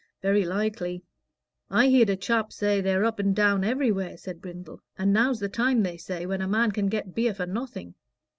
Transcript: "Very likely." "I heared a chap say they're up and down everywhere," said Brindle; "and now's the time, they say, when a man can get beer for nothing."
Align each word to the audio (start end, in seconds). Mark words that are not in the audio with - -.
"Very 0.23 0.45
likely." 0.45 1.03
"I 1.69 1.89
heared 1.89 2.09
a 2.09 2.15
chap 2.15 2.51
say 2.51 2.81
they're 2.81 3.05
up 3.05 3.19
and 3.19 3.35
down 3.35 3.63
everywhere," 3.63 4.17
said 4.17 4.41
Brindle; 4.41 4.81
"and 4.97 5.13
now's 5.13 5.39
the 5.39 5.47
time, 5.47 5.83
they 5.83 5.97
say, 5.97 6.25
when 6.25 6.41
a 6.41 6.47
man 6.47 6.71
can 6.71 6.87
get 6.87 7.13
beer 7.13 7.35
for 7.35 7.45
nothing." 7.45 7.93